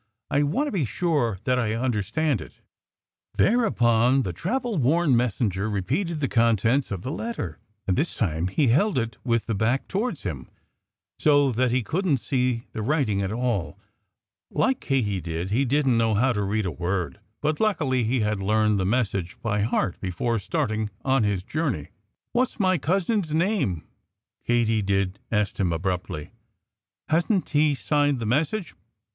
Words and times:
I 0.31 0.41
want 0.41 0.65
to 0.65 0.71
be 0.71 0.83
sure 0.83 1.37
that 1.43 1.59
I 1.59 1.75
understand 1.75 2.41
it." 2.41 2.59
Thereupon 3.37 4.23
the 4.23 4.33
travel 4.33 4.79
worn 4.79 5.15
messenger 5.15 5.69
repeated 5.69 6.19
the 6.21 6.27
contents 6.27 6.89
of 6.89 7.03
the 7.03 7.11
letter. 7.11 7.59
And 7.87 7.95
this 7.95 8.15
time 8.15 8.47
he 8.47 8.69
held 8.69 8.97
it 8.97 9.17
with 9.23 9.45
the 9.45 9.53
back 9.53 9.87
towards 9.87 10.23
him, 10.23 10.49
so 11.19 11.51
that 11.51 11.69
he 11.69 11.83
couldn't 11.83 12.17
see 12.17 12.63
the 12.73 12.81
writing 12.81 13.21
at 13.21 13.31
all. 13.31 13.77
Like 14.49 14.79
Kiddie 14.79 15.21
Katydid, 15.21 15.51
he 15.51 15.65
didn't 15.65 15.99
know 15.99 16.15
how 16.15 16.33
to 16.33 16.41
read 16.41 16.65
a 16.65 16.71
word. 16.71 17.19
But 17.39 17.59
luckily 17.59 18.03
he 18.03 18.21
had 18.21 18.39
learned 18.41 18.79
the 18.79 18.85
message 18.87 19.39
by 19.43 19.61
heart 19.61 19.99
before 19.99 20.39
starting 20.39 20.89
on 21.05 21.21
his 21.21 21.43
journey. 21.43 21.89
"What's 22.31 22.59
my 22.59 22.79
cousin's 22.79 23.35
name?" 23.35 23.83
Kiddie 24.47 24.81
Katydid 24.81 25.19
asked 25.31 25.59
him 25.59 25.71
abruptly. 25.71 26.31
"Hasn't 27.09 27.49
he 27.51 27.75
signed 27.75 28.19
the 28.19 28.25
message?" 28.25 28.73